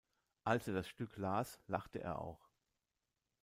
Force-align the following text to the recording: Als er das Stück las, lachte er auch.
Als 0.45 0.67
er 0.67 0.73
das 0.73 0.87
Stück 0.87 1.15
las, 1.17 1.61
lachte 1.67 1.99
er 1.99 2.17
auch. 2.19 2.49